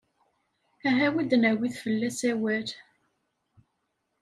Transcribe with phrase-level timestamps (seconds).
[0.87, 2.67] Aha-w ad d-nawit fell-as awal.